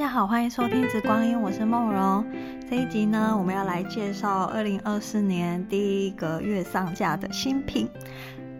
[0.00, 2.24] 大家好，欢迎收听《紫光音》，我是梦荣。
[2.70, 7.86] 这一集呢，我们要来介绍二零二四年第一个月上架的新品。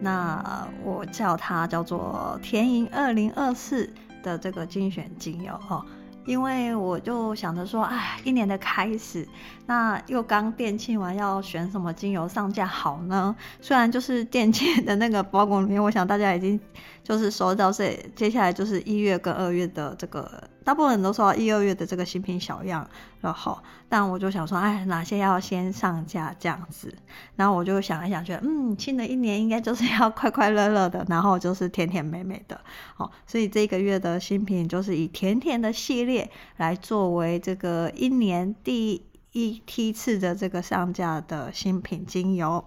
[0.01, 3.91] 那我叫它叫做甜盈二零二四
[4.23, 5.83] 的这个精选精油哦，
[6.27, 9.27] 因为我就想着说，哎，一年的开始，
[9.65, 13.35] 那又刚店庆完，要选什么精油上架好呢？
[13.63, 16.61] 虽然就是店庆的那个包裹里面，我想大家已经
[17.03, 20.31] 就是收到，所以接下来就是一月跟二月的这个。
[20.65, 22.89] 大部分人都说一二月的这个新品小样，
[23.21, 26.95] 然后，但我就想说，哎，哪些要先上架这样子？
[27.37, 32.61] 然后我就想一想，觉得，嗯，新的一年应该就是要快快乐乐的，然后就是甜甜美美的，
[32.99, 42.65] 哦，所以这个月的新品就是以甜甜的系列来作为这个一年第一梯次的这个上架的新品精油。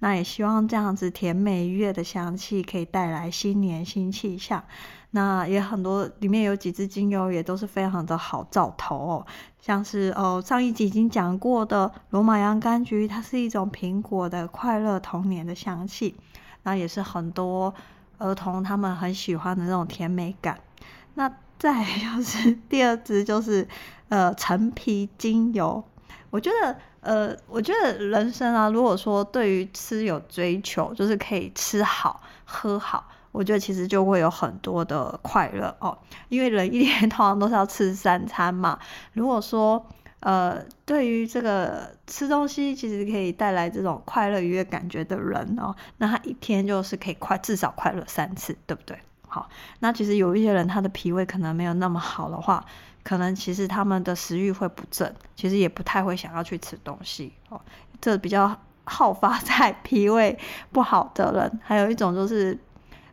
[0.00, 4.62] 那也希望这样子甜美愉悦的香气可以带来新年新气象。
[5.12, 9.26] 那也很多，里面有几支精油也都是非常的好兆头哦，
[9.60, 16.16] 像是哦上一集已经讲过的罗马洋甘菊，它是一种苹果的快乐童年的香气，
[16.64, 17.72] 那也是很多
[18.18, 20.58] 儿童他们很喜欢的那种甜美感。
[21.14, 23.66] 那再就是 第二支就是
[24.08, 25.82] 呃陈皮精油，
[26.34, 33.08] 我觉得呃我觉得人生啊，如果说对于吃有追求，就是可以吃好喝好。
[33.30, 35.96] 我觉得其实就会有很多的快乐哦，
[36.28, 38.80] 因为人一天通常都是要吃三餐嘛。
[39.12, 39.86] 如果说
[40.18, 48.98] 呃，对于这个吃东西其实可以带来这种快乐愉悦感觉的人哦，那他一天就是可以快至少快乐三次，对不对？
[49.28, 52.64] 好，那其实有一些人他的脾胃可能没有那么好的话，
[53.04, 57.60] 可能其实他们的食欲会不振，其实也不太会想要去吃东西哦。
[58.00, 60.36] 这比较好发在 脾胃
[60.72, 62.58] 不好的人，还有一种就是。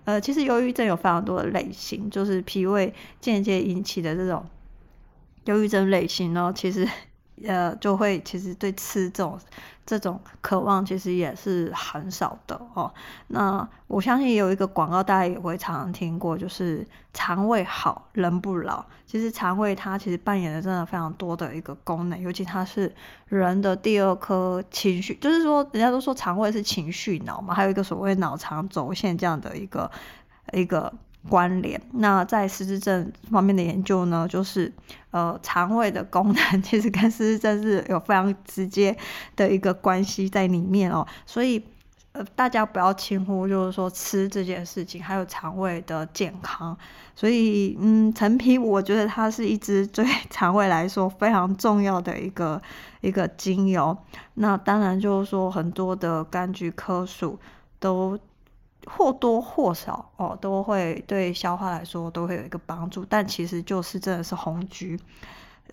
[0.04, 4.44] 呃，其实忧郁症有非常多的类型，就是脾胃间接引起的这种
[5.46, 6.90] 忧郁症类型呢，其实
[7.48, 9.40] 呃就会其实对吃这种
[9.86, 12.92] 这种渴望其实也是很少的哦。
[13.28, 18.86] 那我相信有一个广告大家也会常常听过，就是肠胃好人不老。
[19.06, 22.94] 其实肠胃它其实扮演的真的非常多的一个功能，尤其它是
[23.28, 29.90] 人的第二颗情绪，就是说人家都说肠胃是情绪脑嘛，还有一个所谓脑肠轴线这样的一个
[30.54, 30.94] 一个。
[31.30, 31.80] 关联。
[31.94, 34.74] 那在失智症方面的研究呢，就是
[35.12, 38.98] 呃肠胃的功能 其实跟失智症是有非常直接
[39.36, 41.06] 的一个关系在里面哦。
[41.26, 41.64] 所以
[42.14, 46.76] 呃大家不要轻忽，就是说吃这件事情，还有肠胃的健康。
[47.16, 52.60] 所以嗯，陈皮我觉得它是一支对肠胃来说非常重要的一个
[53.02, 53.96] 一个精油。
[54.34, 57.38] 那当然就是说很多的柑橘科属
[57.80, 58.18] 都。
[58.88, 65.00] 或多或少哦，都会对消化来说都会有一个帮助，但其实就是真的是红橘，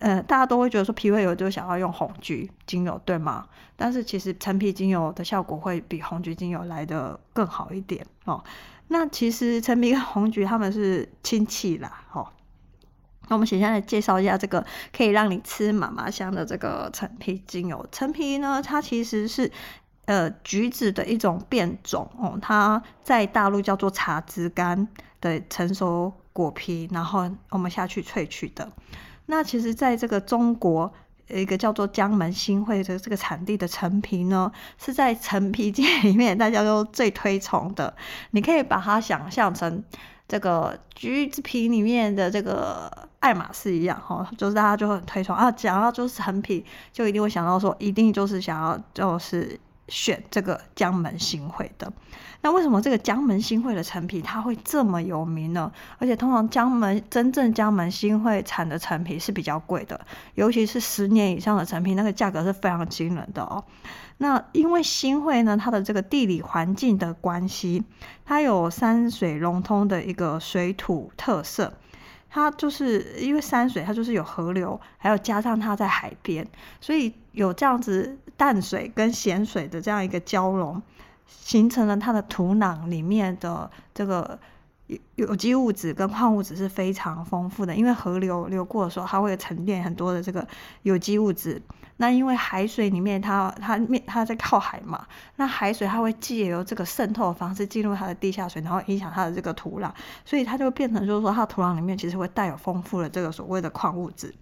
[0.01, 3.47] 呃，大家都会觉得说脾胃有就想要用红橘精油，对吗？
[3.77, 8.45] 但是其实陈皮精油的效果会比红橘精油来得更好一点哦。
[8.89, 12.29] 那其实陈皮跟红橘他们是亲戚啦，哦。
[13.29, 17.87] 那我们先来介绍一下这个可以让你吃妈妈香的这个陈皮精油。
[17.91, 19.51] 陈皮呢，它其实是。
[20.09, 24.89] 呃，橘子的一种变种哦，它在大陆叫做茶枝干
[25.21, 28.67] 的成熟果皮，然后我们下去萃取的。
[29.27, 30.91] 那其实，在这个中国，
[31.27, 37.95] 一个叫做江门新会的这个产地的陈皮呢，是在陈皮界里面大家都最推崇的。
[38.31, 39.85] 你可以把它想象成
[40.27, 46.65] 这个橘子皮里面的这个爱马仕一样哈，就是大家就很推崇啊，讲到就是陈皮，
[46.95, 49.61] 就一定会想到说，一定就是想要就是。
[49.89, 51.93] 选这个江门新会的，
[52.43, 55.73] 那为什么这个江门新会的陈皮它会这么有名呢？
[55.99, 60.01] 而且通常江门真正江门新会产的陈皮是比较贵的，
[60.35, 63.65] 尤其是十年以上的陈皮，那个价格是非常惊人的哦。
[64.19, 67.83] 那因为新会呢，它的这个地理环境的关系，
[68.25, 71.73] 它有山水融通的一个水土特色。
[72.39, 76.47] 它就是因为山水，它就是有河流，还有加上它在海边，
[76.81, 80.81] 所以有这样子淡水跟咸水的这样一个交融，
[81.27, 84.39] 形成了它的土壤里面的这个
[84.87, 87.75] 有有机物质跟矿物质是非常丰富的。
[87.75, 90.47] 因为河流流过的时候，它会沉淀很多的这个
[90.83, 91.61] 有机物质。
[92.01, 95.07] 那因为海水里面它它面它在靠海嘛，
[95.37, 99.91] 那海水它会借由这个渗透的方式进入它的地下水，然后影响它的这个土壤，
[100.25, 104.35] 所以它就变成就是说它土壤里面其实会带有丰富的这个所谓的矿物质，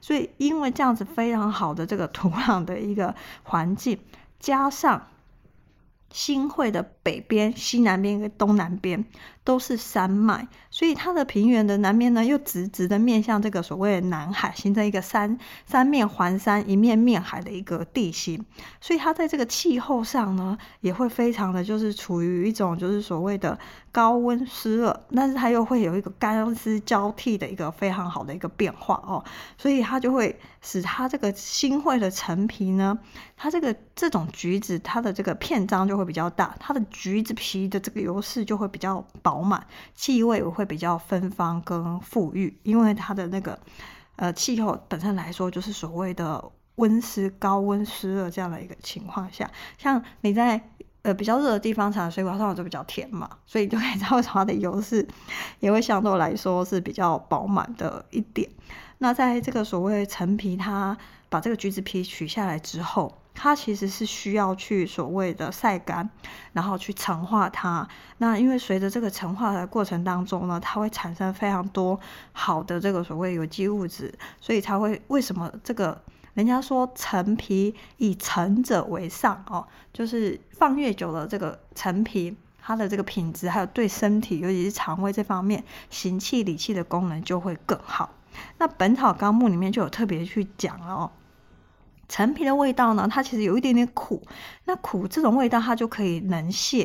[0.00, 3.98] 所以因为这样子非常好的这个土壤的一个环境，
[4.38, 5.08] 加上
[6.12, 9.04] 新会的北边、西南边跟东南边
[9.42, 18.44] 都是山脉，所以它的平原的南面呢，又直直的面向这个所谓的南海，形成一个三三面环山、一面面海的一个地形。
[18.80, 23.58] 所以它在这个气候上呢，也会非常的就是处于一种就是所谓的
[23.90, 29.24] 高温湿热，但是它又会有一个干湿交替的一个非常好的一个变化哦，
[29.56, 32.98] 所以它就会使它这个新会的陈皮呢，
[33.36, 43.56] 它这个这种橘子，它的这个片张就会比较大，它的橘子皮的这个油势就会比较饱满，气味会比较芬芳跟馥郁，因为它的那个
[44.16, 46.42] 呃气候本身来说就是所谓的
[46.74, 49.48] 温湿高温湿热这样的一个情况下，
[49.78, 50.60] 像你在
[51.02, 55.06] 呃比较热的地方产的水果，通常就比较甜嘛，所以就可以知道它的油饰
[55.60, 58.50] 也会相对来说是比较饱满的一点。
[58.98, 60.98] 那在这个所谓陈皮，它
[61.28, 63.16] 把这个橘子皮取下来之后。
[63.42, 66.10] 它其实是需要去所谓的晒干，
[66.52, 67.88] 然后去陈化它。
[68.18, 71.98] 那因为随着这个陈化的过程当中呢，它会产生非常多
[72.32, 75.98] 好的这个所谓有机物质，所以才会为什么这个
[76.34, 88.10] 人家说陈皮以陈者为上哦，就是放越久了，这个陈皮它的这个品质还有对身体，尤其是肠胃这方面行气理气的功能就会更好。
[88.58, 91.10] 那《本草纲目》里面就有特别去讲了哦。
[92.10, 94.20] 陈皮的味道呢，它其实有一点点苦，
[94.64, 96.84] 那苦这种味道它就可以能泻，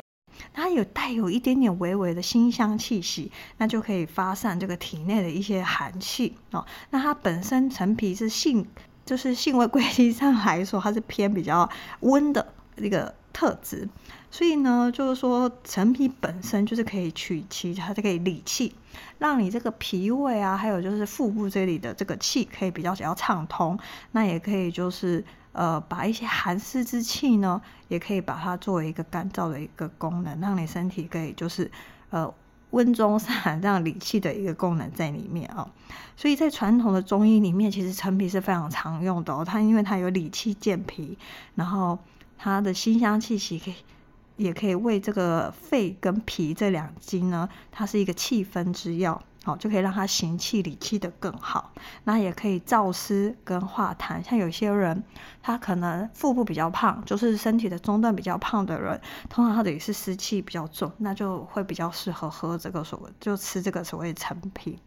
[0.54, 6.64] 它有带有一点点微微的辛香气息，那就可以发散这个体内的一些寒气哦。
[6.92, 8.68] 那它本身陈皮是性，
[9.04, 11.68] 就是性味 归经上来说，它是偏比较
[12.02, 13.90] 温的一个特质，
[14.32, 18.74] 所以呢，就是说陈皮本身就是可以取其它就可以理气。
[19.20, 23.78] 让你这个脾胃啊，还有就是腹部这里的这个气可以比较比较畅通，
[24.14, 25.22] 那也可以就是
[25.52, 31.70] 呃把一些寒湿之气呢，也可以把它作为一个干燥的一个功能，让你身体可以就是
[32.12, 32.34] 呃
[32.70, 35.70] 温中散寒这样理气的一个功能在里面啊、哦。
[36.16, 41.18] 所以在传统的中医里面，其实陈皮是非常常用的哦，它因为它有理气健脾，
[41.56, 42.00] 然后
[42.38, 43.76] 它的辛香气息可以。
[44.38, 51.72] 也可以为这个肺跟脾这两经呢，它是一个气分之药，好，就可以让它行气理气的更好。
[52.04, 55.02] 那也可以燥湿跟化痰，像有些人
[55.42, 59.00] 他可能腹部比较胖，就是身体的中段比较胖的人，
[59.30, 64.78] 通常他的也是湿气比较重，那就会比较适合喝这个所谓就吃这个所谓陈皮。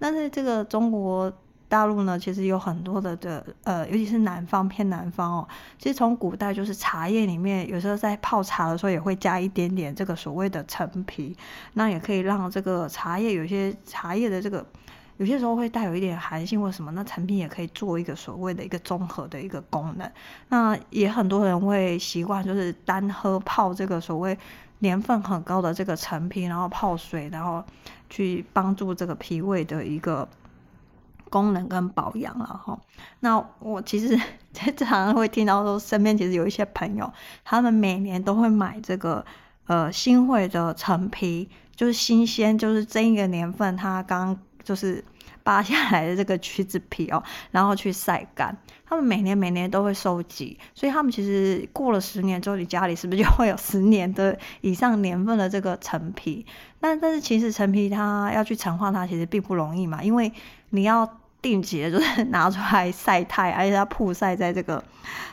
[0.00, 1.32] 那在这个中国。
[1.72, 5.48] 大陆呢，其实有很多的的呃，尤其是南方偏南方哦。
[5.78, 11.34] 其实从古代就是茶叶里面，有时候在泡茶的时候也会加一点点这个所谓的陈皮，
[11.72, 14.66] 那也可以让这个茶叶有些茶叶的这个
[15.16, 20.12] 有些时候会带有一点寒性或什么，那陈皮也可以做一个所谓的一个综合的一个功能。
[20.50, 24.36] 那也很多人会习惯就是单喝泡这个所谓
[24.80, 27.64] 年份很高的这个陈皮，然后泡水，然后
[28.10, 30.28] 去帮助这个脾胃的一个。
[31.32, 32.78] 功能跟保养了哈，
[33.20, 34.20] 那我其实
[34.52, 37.10] 经常会听到说，身边其实有一些朋友，
[37.42, 39.24] 他们每年都会买这个
[39.66, 45.02] 呃新会的陈皮，就是新鲜，就是这一个年份它刚就是
[45.42, 48.54] 扒下来的这个橘子皮哦，然后去晒干。
[48.84, 56.44] 他们每年每年都会收集，所以他们其实过了十年之后，你家里是不是就会有十年的以上年份的这个陈皮？
[56.78, 60.30] 但但是其实陈皮它要去陈化它，其实并不容易嘛，因为
[60.68, 61.08] 你要。
[61.42, 64.82] 定期就是拿出来晒太，而且它曝晒在这个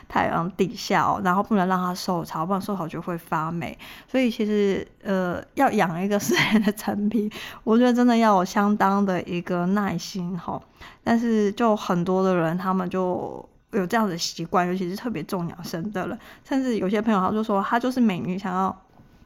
[0.08, 3.78] 太阳底下哦，然后不能让它受潮，不然受潮就会发霉。
[4.08, 7.30] 所以其实呃，要养一个十年的陈皮，
[7.62, 10.60] 我觉得真的要有相当的一个耐心哈。
[11.04, 18.76] 但是就很多的人，他们就有这样的习惯，尤其是特别重养生的人，甚至有些朋友他就说，他就是每年想要。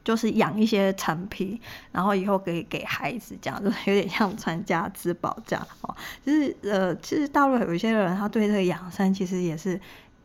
[0.05, 1.59] 就是养一些陈皮，
[1.91, 5.93] 然后以后可以给孩子，这样 就有点像传家之宝这样哦。
[6.25, 9.77] 就是呃，其实大陆有一些人，他对这个养生其实也是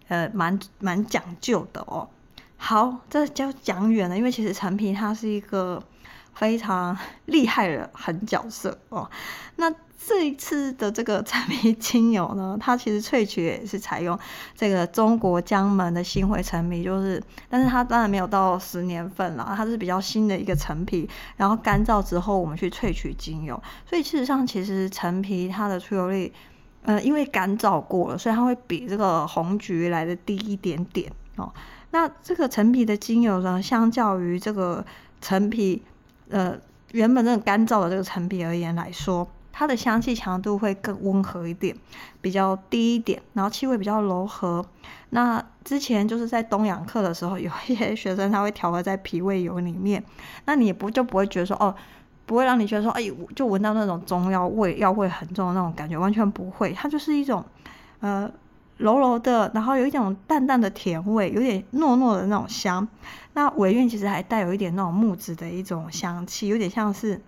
[0.07, 2.09] 呃蛮蛮讲究的哦。
[2.57, 5.83] 好，这就讲远了，因为其实陈皮它是一个
[6.35, 9.11] 非常 厉害的狠角色哦。
[9.57, 9.75] 那
[10.07, 14.19] 这一次的这个陈皮精油呢， 它其实萃取也是采用
[14.57, 26.33] 这个中国江门的新会陈皮，就是，但是它当然没有到十年份了，它是比较新的一个陈皮，然后干燥之后我们去萃取精油，所以事实上其实陈皮它的出油率，
[26.83, 31.53] 呃，因为干燥过了，所以它会比这个红橘来的低一点点哦。
[31.91, 34.85] 那这个陈皮的精油呢，相较于这个
[35.21, 35.83] 陈皮，
[36.31, 36.57] 呃，
[36.93, 39.29] 原本那个干燥的这个陈皮而言来说。
[39.61, 41.77] 它的香气强度会更温和一点，
[42.23, 44.65] 比较低一点，然后气味比较柔和。
[45.11, 50.03] 那之前就是在东洋课的时候，有一些学生他会调和在皮味油里面，
[50.47, 51.75] 那你不就不会觉得说哦，
[52.25, 53.03] 不会让你觉得说哎，
[53.37, 57.45] 就闻到那种中药味、药味很重的那种感觉，完全不会，它就是一种
[58.01, 58.31] 呃。
[58.79, 62.89] 柔柔的，然后有一种淡淡的甜味，有点糯糯的那种香。
[63.35, 67.21] 那尾韵其实还带有一点那种木质的一种香气，有点像是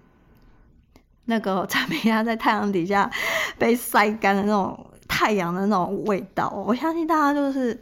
[1.26, 3.10] 那个 陈皮鸭在太阳底下
[3.58, 6.48] 被晒干的那种太阳的那种味道。
[6.66, 7.78] 我相信大家就是。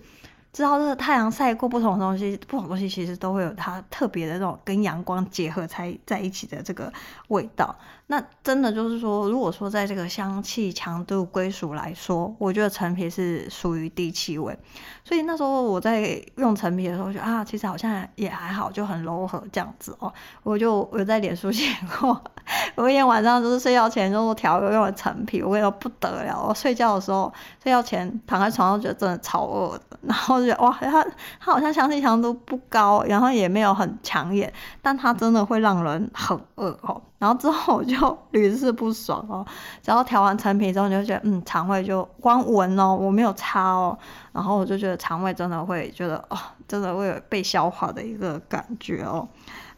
[0.52, 6.92] 知道这个太阳晒过不同的东西，不同东西其实都会有它特别的那种跟阳光结合才在一起的这个
[7.28, 7.74] 味道。
[8.08, 14.58] 那真的就是说，如果说在这个香气强度归属来说，我觉得陈皮是属于低气味。
[15.04, 20.12] 所以那时候我在用陈皮的时候，就啊，其实好像也还好，就很柔和这样子哦。
[20.42, 22.20] 我就我在脸书写过，
[22.74, 26.44] 我一天晚上就是睡觉前就调用了陈皮，我跟你说不得了。
[26.48, 30.39] 我睡觉的时候，睡觉前躺在床上觉得真的超饿的，然后。
[30.40, 31.04] 就觉哇，它
[31.38, 37.00] 它好像香气强度不高，然后也没有很抢眼，但它真的会让人很饿哦。
[37.18, 39.44] 然后之后我就屡试不爽哦，
[39.82, 43.98] 只要调完陈皮之后，你就觉得嗯，肠胃就光闻哦，我没有擦哦，
[44.32, 49.28] 然后我就觉得肠胃真的会觉得哦，真的会有被消化的一个感觉哦。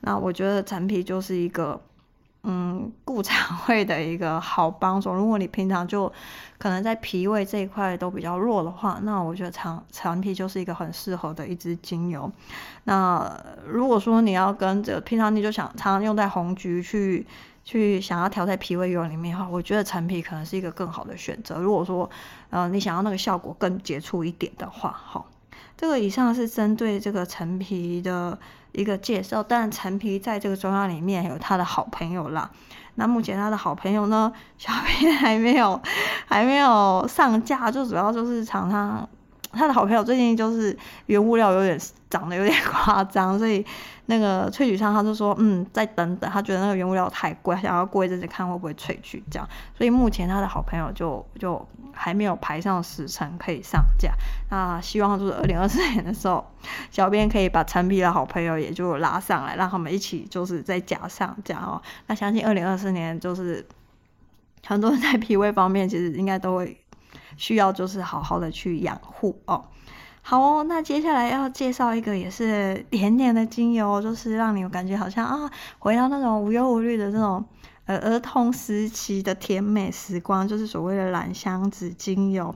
[0.00, 1.80] 那我觉得陈皮就是一个。
[2.44, 5.14] 嗯，固肠胃的一个好帮手。
[5.14, 6.12] 如果你平常就
[6.58, 12.30] 可能在脾胃这一块都比较弱的话，那我觉得陈陈皮就是一个很适合的一支精油。
[12.84, 13.32] 那
[13.64, 17.24] 如果说你要跟着平常你就想常用在红橘去
[17.64, 21.60] 去想要调在脾胃油里面的话，我觉得陈皮可能是一个更好的选择。
[21.60, 22.10] 如果说
[22.50, 25.26] 呃你想要那个效果更杰出一点的话，好，
[25.76, 28.38] 这个以上是针对这个陈皮的。
[28.74, 32.50] 一个介绍，但陈皮在这个中药里面有他的好朋友啦。
[32.94, 35.78] 那目前他的好朋友呢，小 编还没有
[36.24, 39.06] 还没有上架，就主要就是常常
[39.52, 41.78] 他的好朋友最近就是原物料有点
[42.10, 43.64] 涨得有点 夸张，所以
[44.06, 49.48] 那个萃取商他就说，嗯，再等等，他觉得那个原物料太贵，想要过一阵子看会不会萃取这样。
[49.76, 51.66] 所以目前他的好朋友就就。
[51.94, 54.14] 还没有排上时程可以上架，
[54.50, 56.42] 那希望就是二零二四年的时候，
[56.90, 61.82] 小编可以把陈皮的好朋友也就拉上来，让他们一起就是再加上架哦。
[62.06, 63.66] 那相信二零二四年就是
[64.66, 66.81] 很多人在脾胃方面其实应该都会
[67.36, 69.64] 需要就是好好的去养护哦。
[70.22, 77.44] 好哦，那接下来要介绍一个也是甜甜的精油，就是让你感觉好像啊回到那种无忧无虑的这种。
[77.84, 82.54] 呃，儿童时期的甜美时光，就是所谓的兰香子精油。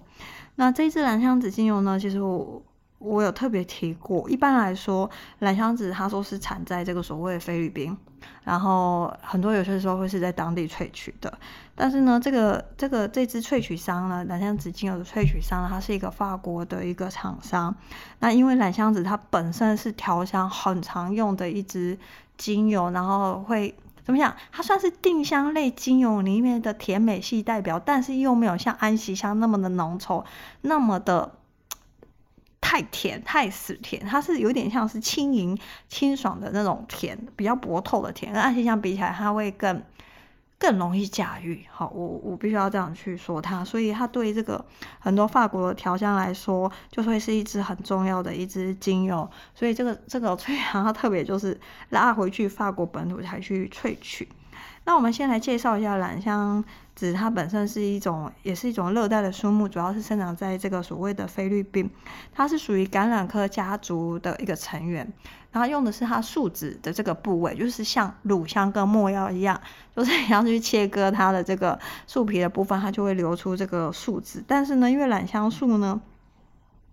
[0.55, 2.63] 那这支兰香子精油呢，其实我
[2.99, 4.29] 我有特别提过。
[4.29, 5.09] 一般来说，
[5.41, 7.97] 兰香子它说是产在这个所谓的菲律宾，
[8.45, 11.39] 然后很多有些时候会是在当地萃取的。
[11.75, 17.75] 但是呢，这个这个这支萃取商呢，兰香子精油的萃取商，它是一个法国的一个厂商。
[18.21, 21.99] 那因为兰香子它本身是调香很常用的一支
[22.37, 23.75] 精油，然后会。
[24.05, 24.37] 怎么讲？
[24.53, 30.25] 它算是定香类精油里面的甜美系代表，但是又没有像安息香那么的浓稠，
[30.61, 31.33] 那么的
[32.67, 34.05] 太甜、太死甜。
[34.05, 35.57] 它是有点像是轻盈、
[35.89, 38.33] 清爽的那种甜，比较薄透的甜。
[38.33, 39.81] 跟安息香比起来，它会更。
[40.59, 44.65] 更容易驾驭，好，我我必须要这样去说它，所以它对于这个
[44.99, 54.27] 很多法国的调香来说，就会是一支很重要的一支精油，所以这个这个萃香它特别就是拉回去法国本土才去萃取。
[54.85, 61.91] 那我们先来介绍一下兰香子，它本身是一种，也是一种热带的树木，主要是生长在这个所谓的菲律宾。
[62.33, 65.13] 它是属于橄榄科家族的一个成员，
[65.51, 69.61] 然后用的是它树脂的这个部位，就是像乳香跟没药一样，
[69.97, 74.45] 就是你要去切割它的这个树皮的部分，它就会流出这个树脂。
[74.47, 76.01] 但是呢，因为兰香树呢，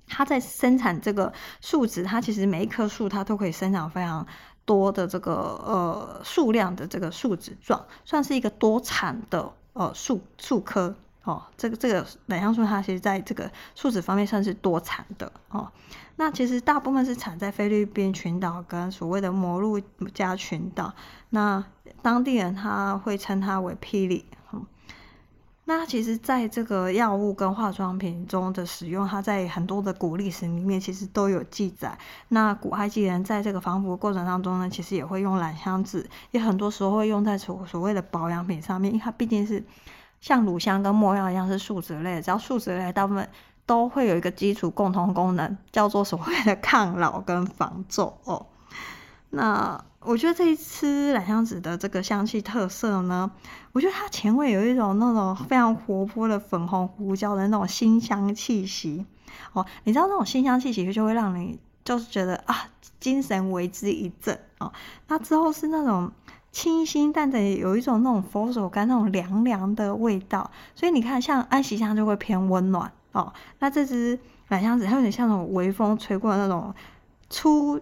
[0.07, 4.25] 它在生产这个树脂，它其实每一棵树它都可以生长非常。
[4.65, 11.43] 多的这个呃数量的这个树脂状，算是一个多产的呃树树科哦。
[11.57, 15.71] 这个这个兰香树它其实在这个树脂方面算是多产的哦。
[16.15, 19.79] 那其实大部分是产在菲律宾群岛跟所谓的摩鹿
[20.13, 20.93] 加群岛，
[21.29, 21.63] 那
[22.01, 24.25] 当地人他会称它为霹雳。
[25.65, 31.97] 那其实，在这个药物跟化妆品中的使用，它在很多的古历史里面其实都有记载。
[32.27, 39.63] 那古埃及人在这个防腐过程当中呢，其实也会用兰香籽，也很多时候会用在所所谓的保养品上面，因为它毕竟是
[40.19, 43.29] 像乳香跟没药一样是树脂类，只要树脂类大部分
[43.65, 48.45] 都会有一个基础共同功能，叫做所谓的抗老跟防皱哦。
[49.35, 53.31] 那我觉得这一支兰香子的这个香气特色呢，
[53.71, 59.07] 我觉得它前味有一种那种非常活泼的粉红胡椒的那种辛香气息
[59.53, 64.71] 哦，你知道那种辛香气息就会让你就是觉得啊精神为之一振哦。
[65.07, 66.11] 那之后是那种
[66.51, 73.33] 清新但的，有一种那种佛手柑那种凉凉的味道，所以你看像安息香就会偏温暖哦。
[73.57, 76.75] 那这支兰香子它有点像那种微风吹过的那种
[77.31, 77.81] 初。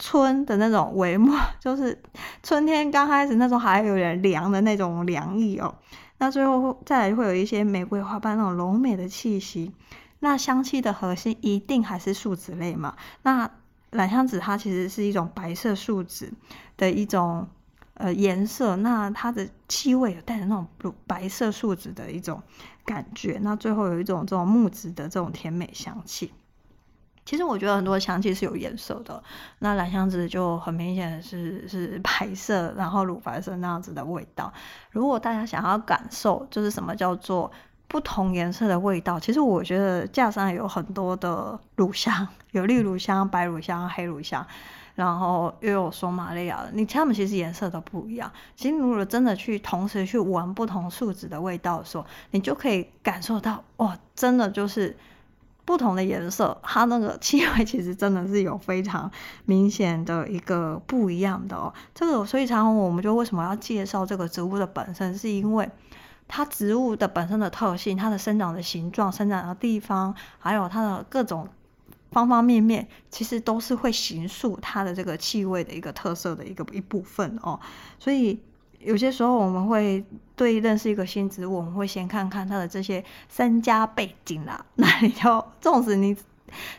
[0.00, 2.02] 春的那种帷幕， 就是
[2.42, 5.76] 春天刚开始那种还有点凉的那种凉意哦。
[6.18, 9.72] 那最后再来会有一些玫瑰花瓣那种柔美的气息。
[10.18, 12.96] 那香气的核心一定还是树脂类嘛？
[13.22, 13.50] 那
[13.90, 16.32] 兰香子它其实是一种白色树脂
[16.76, 17.48] 的一种
[17.94, 22.42] 呃颜色，那它的气味有带着那种白色树脂的一种
[22.84, 23.38] 感觉。
[23.42, 26.32] 那最后有一种这种木质的这种甜美香气。
[27.30, 29.22] 其实我觉得很多香气是有颜色的，
[29.60, 34.52] 那兰香子就很明显是 是白色，然后乳白色那样子的味道。
[34.90, 37.48] 如果大家想要感受，就是什么叫做
[37.86, 44.44] 不同颜色的味道，其实我觉得架上有很多的乳香，有绿乳香、白乳香、黑乳香，
[44.96, 48.28] 然后又有索玛利亚，你它们其实颜色都不一样。
[48.56, 54.96] 其实如果真的去同时去闻不同树脂的味道的时候，你就可以感受到，哇，真的就是。
[55.64, 59.10] 不同的颜色，它那个气味其实真的是有非常
[59.44, 61.72] 明显的一个不一样的哦。
[61.94, 65.70] 这个所以常常我们就为什么要介绍这个植物的本身，是因为
[66.26, 71.48] 它植物的本身的特性，它的生长的形状、生长的地方，还有它的各种
[72.10, 77.60] 方方面面，其实都是会形塑它的这个气味的一个特色的一个一部分哦。
[77.98, 78.40] 所以。
[78.80, 80.02] 有些时候我们会
[80.34, 84.64] 对认识一个新植物，我们会先看看它的这些身家背景啦。
[84.76, 86.16] 那你就，纵使你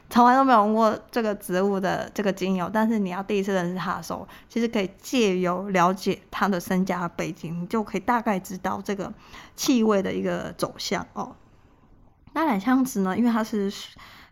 [0.10, 9.14] 从来都没有闻过这个植物的这个精油，但是你要第一次认识它的时候，其实可以借由了解它的身家背景，你就可以大概知道这个
[9.56, 11.36] 气味的一个走向哦。
[12.34, 13.16] 那兰香子呢？
[13.16, 13.72] 因为它是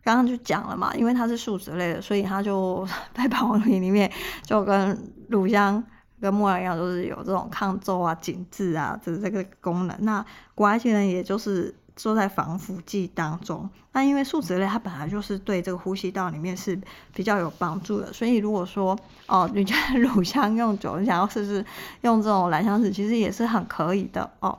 [0.03, 4.11] 刚刚就讲了嘛，因为它是树脂类的，所以它就 在保养品里面
[4.43, 5.83] 就跟乳香。
[6.21, 9.95] 跟木耳一样，就是有这种抗皱啊、紧致啊的这个功能。
[10.01, 13.69] 那古埃及人也就是做在防腐剂当中。
[13.91, 16.79] 那因为树脂类它本来就是对这个呼吸道里面是
[17.13, 21.65] 比较有帮助的，所以如果说哦，你觉得乳香用久，你想要试试
[22.01, 24.57] 用这种兰香子，其实也是很可以的哦。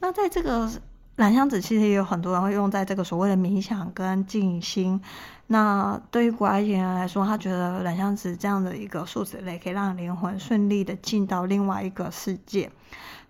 [0.00, 0.68] 那在这个
[1.22, 5.00] 蓝香子，其实也有很多人会用在这个所谓的冥想跟静心。
[5.46, 12.68] 那对于古埃及人来说，他觉得蓝香子这样的一个树脂类可以让灵魂顺利的进到另外一个世界。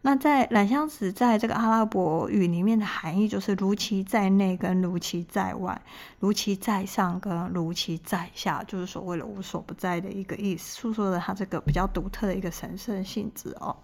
[0.02, 5.80] 那在兰香子在这个阿拉伯语里面的含义就是如其在内跟如其在外，
[6.18, 13.74] 如其在上跟如其在下，就是所谓的无所不在的一个意思，诉说了它这个比较独特的一个神圣性质哦。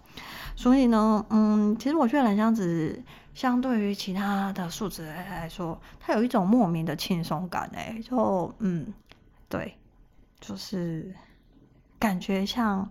[0.55, 3.01] 所以呢，嗯，其实我觉得兰香子。
[3.35, 8.93] 相对于其他的树脂来说，它有一种莫名的轻松感，哎，就嗯，
[9.47, 9.77] 对，
[10.41, 11.15] 就是
[11.97, 12.89] 感觉像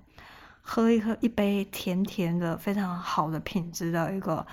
[0.71, 4.47] 喝一喝一杯甜甜的、非常好的品质的一个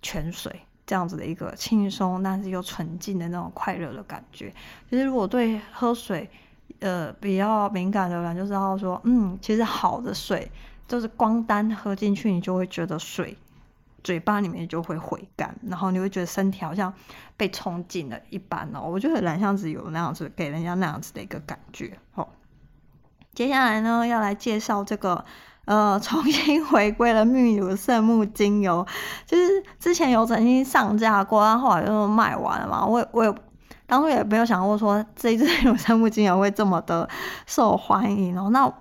[0.00, 4.50] 泉水，这样子的一个轻松但是又纯净的那种快乐的感觉。
[4.88, 6.30] 其实如果对喝水
[6.78, 10.50] 呃比较敏感的人，就知道说，嗯，其实好的水
[10.88, 13.36] 就是光单喝进去，你就会觉得水。
[14.02, 16.90] 嘴巴里面就会回甘，然后你会觉得身体好像
[17.36, 18.80] 被冲进了一般哦。
[18.80, 22.26] 我觉得蓝香子有那样子给人家那样子的一个感觉哦。
[23.34, 25.24] 接下来呢，要来介绍这个
[25.64, 28.86] 呃 重新回归了秘鲁圣木精油，
[29.26, 32.84] 就是之前有曾经上架过，然后后来就卖完了嘛。
[32.84, 33.34] 我我也
[33.86, 37.08] 当初也没有想过说这一支 秘鲁圣木精油会这么的
[37.46, 38.50] 受欢迎哦。
[38.50, 38.72] 那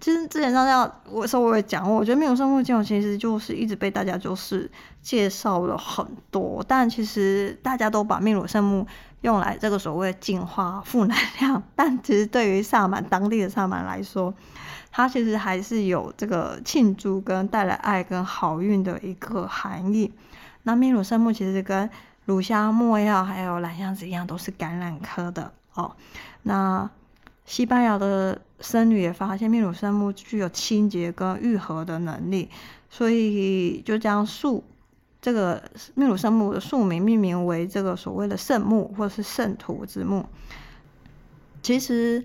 [0.00, 8.86] 其实之前上架我稍微讲过，我觉得秘鲁圣木精油其实就是一直被大家就是介绍了很多，但其实大家都把秘鲁圣木
[9.24, 14.34] 用来这个所谓净化负能量， 但其实对于萨满当地的萨满来说，
[14.92, 20.12] 它其实还是有这个庆祝跟带来爱跟好运的一个含义。
[20.64, 21.88] 那秘鲁圣木其实跟
[22.26, 25.96] 乳香、没药还有兰香子一样，都是橄榄科的哦。
[26.42, 26.90] 那
[27.46, 32.50] 西班牙的僧侣也发现秘鲁圣木具有清洁跟愈合的能力，
[32.90, 34.62] 所以就将树
[35.24, 35.62] 这个
[35.94, 40.26] 秘鲁圣木的树名命名为这个所谓的圣木或是圣徒之木。
[41.62, 42.22] 其实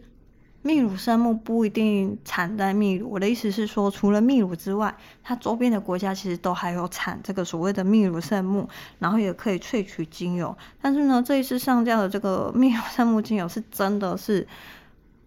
[0.64, 8.68] 秘鲁圣木不一定产在秘鲁，我的意思是说，除了秘鲁之外，它周边的国家其实都还有产这个所谓的秘鲁圣木，
[9.00, 10.58] 然后也可以萃取精油。
[10.82, 14.46] 但是呢，这一次上架的这个秘鲁圣木精油是真的是。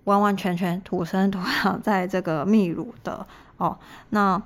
[0.05, 3.25] 完完全全土生土长在这个秘鲁的
[3.57, 3.79] 哦。
[4.11, 4.43] 那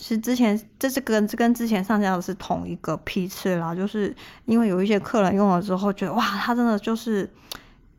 [0.00, 7.30] 其实之前这是跟跟之前上架的是同一个批次啦，就是因为有一些客人用了之后觉得哇，它真的就是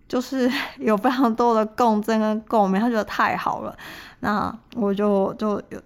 [0.07, 3.77] 就是 有非常多的共振跟共鸣，他觉得太好了。
[4.21, 5.79] 那我就就有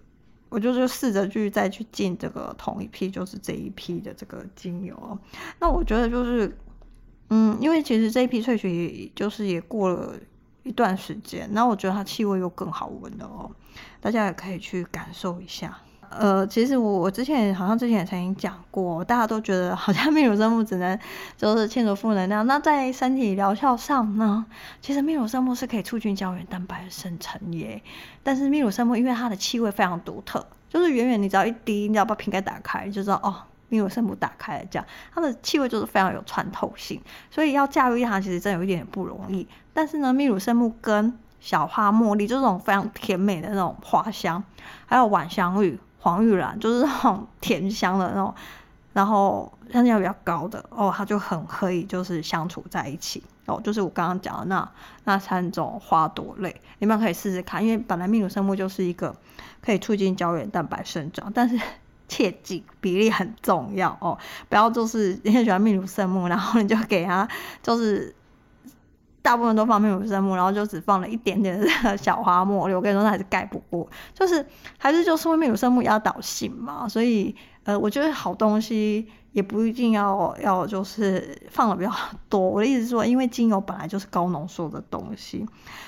[0.47, 5.19] 我就就试着去再去进这个同一批，就是这一批的这个精油。
[5.59, 6.57] 那我觉得就是
[7.29, 10.15] 嗯，因为其实这一批萃取就是也过了。
[10.63, 13.51] 一段时间，那我觉得它气味又更好闻了哦，
[14.01, 15.77] 大家也可以去感受一下。
[16.17, 20.97] 呃，其实我我之前好像之前也曾经讲过，大家都觉得好像秘鲁圣木只能
[21.37, 24.45] 就是清除负能量，那在身体疗效上呢，
[24.81, 27.81] 其实秘鲁圣木是可以促进胶原蛋白的生成耶。
[28.23, 33.35] 但是秘鲁圣木因为它的气味非常独特，就是远远你只要一滴，你只要把瓶盖打开，就知道哦。
[33.67, 37.01] 秘鲁圣木打开来讲，它的气味就是非常有穿透性，
[37.31, 39.47] 所以要驾驭它其实真有一点不容易。
[39.73, 44.41] 但是呢，秘鲁圣木跟小花茉莉，就这种非常甜美的那种花香，
[44.85, 48.31] 还有晚香玉、黄玉兰，就是那种甜香的那种，
[48.93, 53.59] 然后香气比较高的哦，它就很可以就是相处在一起哦。
[53.63, 54.69] 就是我刚刚讲的那
[55.05, 59.15] 那三种花朵类，你们可以试试看，因为本来秘鲁圣木就是一个
[59.63, 61.59] 可以促进胶原蛋白生长，但是。
[62.07, 64.15] 切记比例很重要哦，
[64.47, 67.27] 不要就是 你很喜欢秘鲁圣木，然后你就给它
[67.63, 68.13] 就 是
[69.25, 74.45] 大部分都放秘鲁圣木，然后就只放了一点点的小花茉莉， 我跟你说那还是盖不过，就是
[74.77, 81.91] 还是就是因为秘鲁圣木压倒性嘛，所以呃，我觉得好东西也不一定要要就是放的比较
[82.29, 82.39] 多。
[82.39, 85.43] 我的意思是说，因为精油本来就是高浓缩的东西，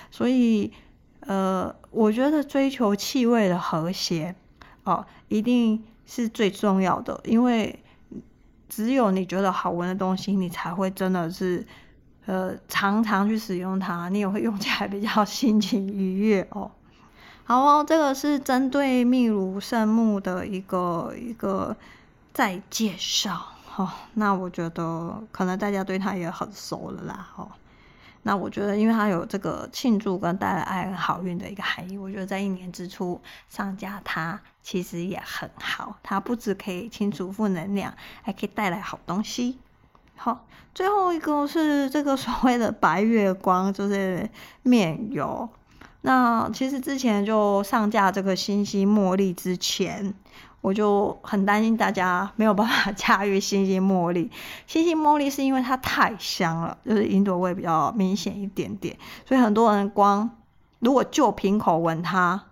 [0.10, 0.74] 所以
[1.20, 4.36] 呃，我觉得追求气味的和谐
[4.84, 5.84] 哦，一定。
[6.10, 7.84] 是最重要的，因为
[8.70, 11.68] 只有你觉得好闻的东西，你才会真的是
[12.28, 16.70] 呃常常去使用它，你也会用起来比较 心情愉悦哦。
[17.46, 21.76] 好哦，这个是针对秘鲁圣木的一个一个
[22.34, 23.42] 再介绍
[23.76, 23.90] 哦。
[24.14, 27.50] 那我觉得可能大家对它也很熟了啦哦。
[28.24, 35.98] 那我觉得，因为它有这个庆祝跟带来爱和好运的一个含义，我觉得在一年之初上架它其实也很好。
[36.04, 39.60] 它不只可以清除负能量，还可以带来好东西。
[40.18, 44.30] 好，最后一个是这个所谓的白月光，就是
[44.64, 45.48] 面油。
[46.02, 50.14] 那其实之前就上架这个星星茉莉之前。
[50.62, 54.30] 我就很担心大家没有办法 驾驭星星茉莉。
[54.66, 60.30] 星星茉莉是因为它太香了，就是云朵味比较明显一点点，所以很多人光
[60.80, 62.44] 如果就瓶口闻它，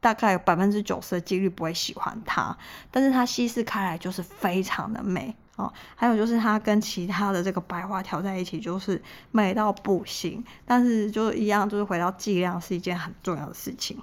[0.00, 2.56] 大概有百分之九十的几率不会喜欢它。
[2.90, 5.72] 但是它稀释开来就是非常的美哦。
[5.94, 10.44] 还有就是它跟其他的这个白花调在一起，就是美到不行。
[10.64, 13.98] 但是就一样，就是回到剂量是一件很重要的事情。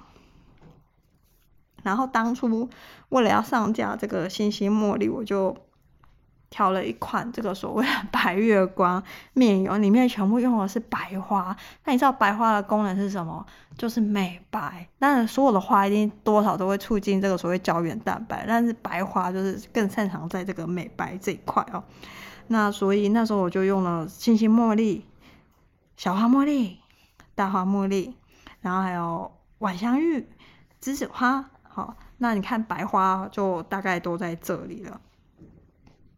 [1.82, 2.68] 然后当初
[3.10, 5.56] 为了要上架这个星星茉莉，我就
[6.54, 11.56] 挑了一款这个所谓的 白月光面油，里面全部用的是白花。
[11.84, 13.44] 那你知道白花的功能是什么？
[13.76, 14.86] 就是美白。
[15.00, 21.82] 但所有的花一定多少都会促进这个所谓胶原蛋白，但是白花就是更擅长在这个美白这一块哦。
[22.46, 25.04] 那所以那时候我就用了星星茉莉、
[25.96, 26.78] 小花茉莉、
[27.34, 28.14] 大花茉莉，
[28.60, 30.24] 然后还有晚香玉、
[30.80, 31.50] 栀子花。
[31.62, 35.00] 好，那你看白花就大概都在这里了。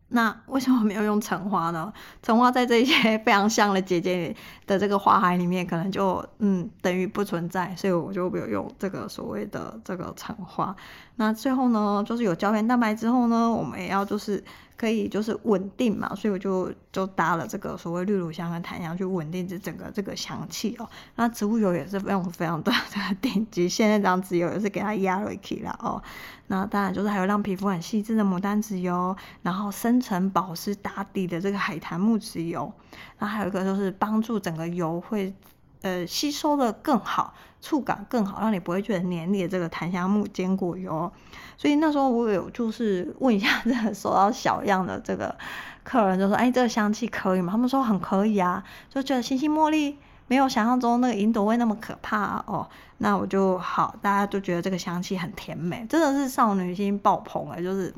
[0.09, 1.93] 那为什么没有用橙花呢？
[2.23, 4.35] 橙花在这些 非常像的姐姐
[4.67, 10.75] 的这个花海里面，可能就嗯等于不存在，所以我就没有用这个所谓的这个橙花。
[11.17, 14.43] 那最后呢，就是有胶原蛋白之后呢，我们也要就是。
[14.77, 20.89] 可以就是稳定嘛，所以我就就搭了这个所谓绿乳香跟檀香去稳定这整个这个香气哦。
[21.15, 26.03] 那植物油也是非常非常的这个顶级，现在这样子油也是给它压了起来哦。
[26.49, 32.73] 那当然就是还有让皮肤很细致的牡丹籽油，然后深层保湿打底的这个海棠木籽油，
[33.19, 35.35] 然后还有一个就是帮助整个油会。
[35.83, 41.13] 呃，吸收的更好，触感更好，让你不会觉得黏腻这个檀香木坚果油。
[41.57, 45.37] 所以那时候我有就是问一下这个收到小样的这个
[45.85, 52.69] 客人，就说：“哎，这个香气可以吗？”他们说很可以啊，就觉得星星茉莉没有想象中那个云朵味那么可怕哦。
[52.99, 57.95] 那我就好，大家都觉得这个香气很甜美，真的是少女心爆棚了，就是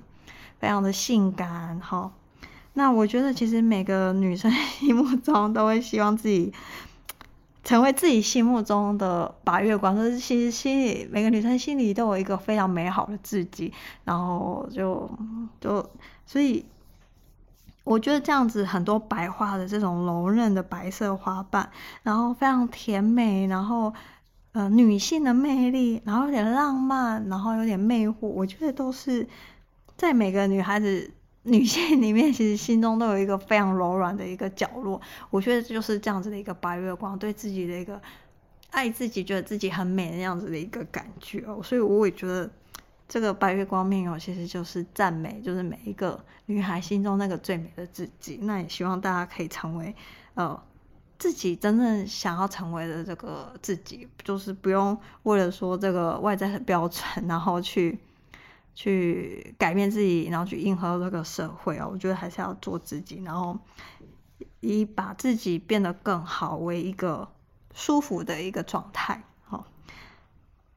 [0.58, 2.12] 非常的性感哈。
[2.74, 6.52] 那我觉得其实每个女生 心目中都会希望自己。
[7.68, 13.70] 成为自己心目中的白月光，就是其实心里每个女生心里都有一个非常美好的自己，
[14.04, 15.10] 然后就
[15.60, 15.86] 就
[16.24, 16.64] 所以，
[17.84, 21.68] 我觉得这样子很多白花的这种柔韧的白色花瓣，
[22.02, 23.92] 然后非常甜美，然后
[24.52, 29.28] 呃女性的魅力，然后有点浪漫，然后有点魅惑，我觉得都是
[29.94, 31.10] 在每个女孩子
[31.48, 35.00] 女性里面，其实心中都有一个非常柔软的一个角落。
[35.30, 38.00] 我觉得就是这样子的一个白月光，对自己的一个
[38.70, 41.60] 爱自己，觉得自己很美的样子的一个感觉哦。
[41.62, 42.50] 所以我也觉得。
[43.10, 48.38] 这个白月光面油其实就是赞美，就是每一个女孩心中那个最美的自己。
[48.42, 49.94] 那也希望大家可以成为，
[50.34, 50.62] 呃，
[51.18, 57.98] 自己真正想要成为的这个自己，就是不用为了说这个外在的标准，然后去
[58.78, 61.84] 去改变自己，然后去迎合这个社会啊。
[61.84, 63.58] 我觉得还是要做自己，然后
[64.60, 67.28] 以把自己变得更好为一个
[67.74, 69.24] 舒服的一个状态。
[69.42, 69.66] 好，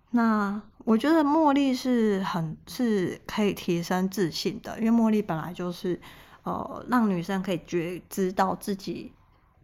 [0.10, 0.62] 那。
[0.84, 6.02] 我觉得茉莉是很是可以提升自信的，因为茉莉本来就是
[6.42, 9.14] 呃让女生可以觉知道自己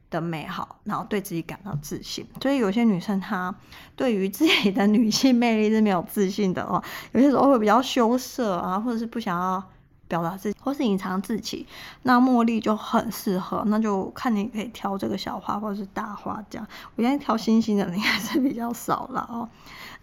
[0.10, 2.26] 的美好，然后对自己感到自信。
[2.42, 3.54] 所以有些女生她
[3.96, 9.64] 对于自己的女性魅力是没有自信的哦，有些时候会比较羞涩啊，或者是不想要
[10.08, 11.68] 表达自己，或是隐藏自己。
[12.04, 16.66] 那茉莉就很适合，那就看你可以挑这个小花或者是大花这样。
[16.96, 19.50] 我现在挑星星的应该是比较少了哦。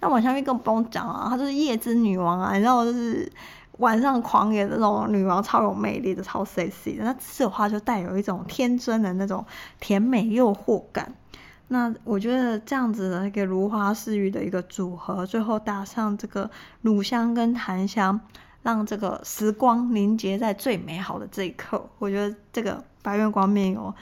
[0.01, 3.33] 那往下面更不用讲啊，她就是夜之女王啊，你知道，就是
[3.79, 7.05] 晚上狂野的那种女王，超有魅力的，超 sexy 的。
[7.05, 9.45] 那紫的话就带有一种天真的那种
[9.81, 11.15] 甜美诱惑感。
[11.69, 16.51] 那我觉得这样子的一个如花似玉的一个组合，最后搭上这个
[16.83, 18.21] 乳香跟檀香，
[18.63, 21.85] 让这个时光凝结在最美好的这一刻。
[21.99, 23.95] 我觉得这个白月光面油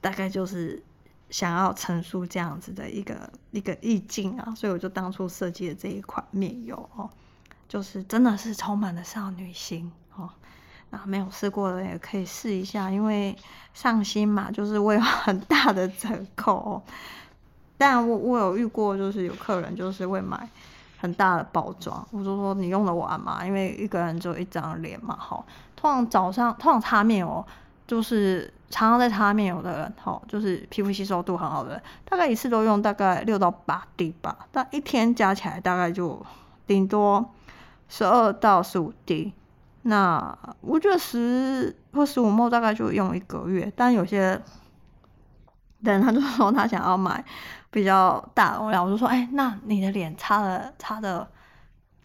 [0.00, 0.82] 大概就是。
[1.30, 3.14] 想要陈述这样子的一个
[3.50, 7.10] 一个意境啊，所以我就当初设计了这一款面油哦，
[7.68, 10.30] 就是真的是充满了少女心哦。
[10.90, 13.36] 那没有试过的也可以试一下，因为
[13.74, 16.82] 上新嘛，就是会有很大的折扣哦。
[17.76, 20.48] 但我我有遇过，就是有客人就是会买
[20.98, 23.44] 很大的包装，我就说你用得完吗？
[23.46, 25.44] 因为一个人只有一张脸嘛，哈。
[25.76, 27.44] 通常早上通常擦面哦。
[27.86, 36.22] 就是常常在擦面油的人，哈，就是皮肤吸收度很好的人，大概一次都用大概六到八滴吧，但一天加起来大概就
[36.66, 37.30] 顶多
[37.88, 39.32] 十二到十五滴。
[39.82, 44.40] 那我觉得十或十五末大概就用一个月，但有些
[45.80, 47.24] 人他就说他想要买
[47.70, 51.26] 比较大容量，我就说，哎、那你的脸擦了擦的。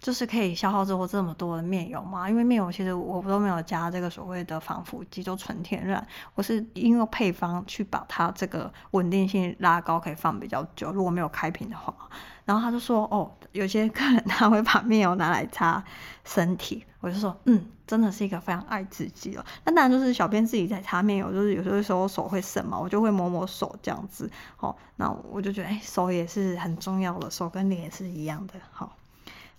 [0.03, 2.29] 就是可以消耗之后这么多的面油吗？
[2.29, 6.05] 因为面油其实我都没有加这个所谓的防腐剂，就纯天然。
[6.35, 10.91] 我是因为配方去把它这个稳定性拉高，可以放比较久。
[10.91, 11.95] 如果没有开瓶的话，
[12.43, 15.81] 然后他就说：“哦，有些客人他会把面油拿来擦
[16.25, 24.29] 身体。”我就说：“嗯，真的是一个非常爱自己哦。”那当然就是小编自己在擦面油，就是有时候手会涩嘛，我就会抹抹手这样子。
[24.59, 28.55] 哦，那我就觉得，哎，手也是很重要的，手跟脸也是一样的。
[28.73, 28.91] 好。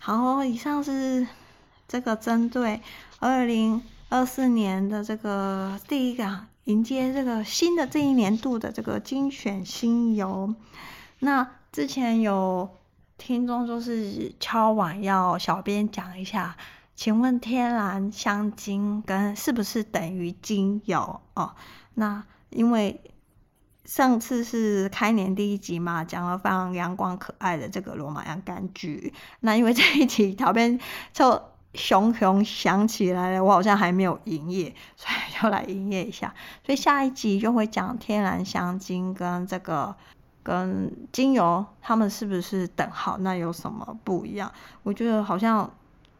[0.06, 1.26] 好，以上是
[1.88, 2.82] 这个针对
[3.20, 10.54] 二零二四年的这个第一个迎接这个新的这一年度的这个精选新油。
[11.20, 12.68] 那之前有
[13.16, 16.54] 听众就是敲碗要小编讲一下，
[16.94, 21.54] 请问天然香精跟是不是等于精油哦？
[21.94, 23.00] 那因为。
[23.84, 29.12] 上次是开年第一集嘛，讲了非常阳光可爱的这个罗马洋甘菊。
[29.40, 30.80] 那因为这一集旁边
[31.12, 31.42] 就
[31.74, 36.32] 熊熊想起来了，我好像还没有营业，所以就来营业一下。
[36.64, 39.94] 所以下一集就会讲天然香精跟这个
[40.42, 43.18] 跟精油，它们是不是等号？
[43.18, 44.50] 那有什么不一样？
[44.82, 45.70] 我觉得好像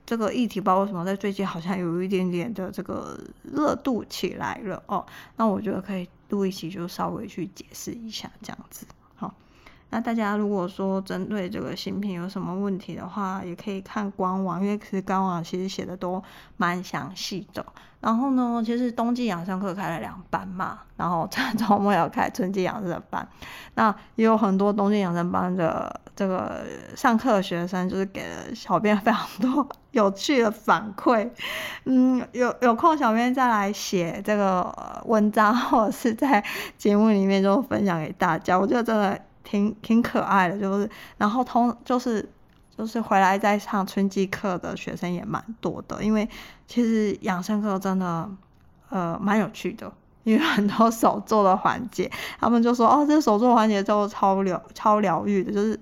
[0.04, 5.06] 这个议题，包括什么在最近好像有一点点的这个热度起来了哦。
[5.36, 6.06] 那我觉得可以。
[6.34, 8.84] 录一期就稍微去解释一下这样子，
[9.90, 16.22] 那大家如果说针对这个新品有什么问题的话，也可以看官网，因为其实官网其实写的都
[16.56, 17.64] 蛮详细的。
[18.00, 23.26] 然后呢，其实冬季养生课开了两班嘛，然后这 周末要开春季养生班，
[23.76, 31.30] 那也有很多冬季养生班的这个上课的学生，就是给了小编非常多有趣的反馈。
[31.84, 36.44] 嗯，有有空小编再来写这个文章，或者是在
[36.76, 38.58] 节目里面就分享给大家。
[38.58, 42.28] 我觉得真的挺挺可爱的，就是然后通就是。
[42.76, 46.28] 就是回来再上春季课的学生也蛮多的，因为
[46.66, 48.28] 其实养生课真的
[48.88, 49.92] 呃蛮有趣的，
[50.24, 55.78] 因为很多手做的环节，他们就说哦，这手做环节都超疗超疗愈的，就是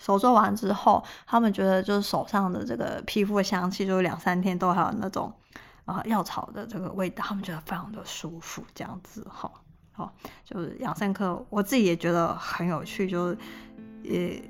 [0.00, 5.32] 手做完之后，他们觉得就是手上的这个皮肤的香气，就两三天都还有那种
[5.84, 9.48] 呃药草的这个味道，他们觉得非常的舒服，这样子哈。
[9.96, 10.10] 哦，
[10.44, 13.38] 就是养生课，我自己也觉得很有趣，就是
[14.02, 14.42] 也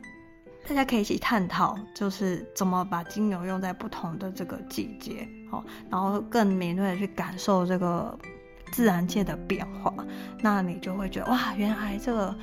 [0.69, 8.19] 大家可以一起探讨，就是怎么把精油用在不同的这个季节，哦，然后更敏锐的去感受这个
[8.73, 9.95] 自然界的变化，
[10.41, 12.35] 那你就会觉得哇，原来这个。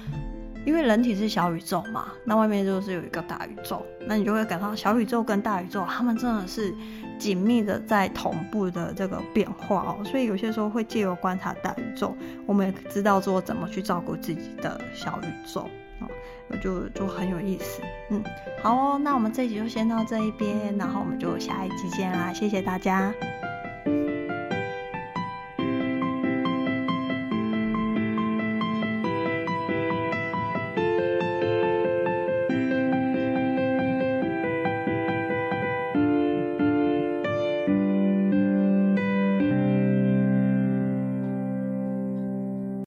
[0.66, 6.74] 因为人体是小宇宙嘛，那外面就是有一个大宇宙，那你就会感到小宇宙跟大宇宙，他们真的是
[7.20, 10.04] 紧密的在同步的这个变化哦。
[10.06, 16.08] 所以有些时候会借由观察大宇宙，我们也知道说怎么去照顾自己的小宇宙啊，
[16.62, 17.82] 就就很有意思。
[18.10, 18.24] 嗯，
[18.62, 23.14] 好哦，那我们这一集就先到这一边，然后我们就下一集见啦，谢谢大家。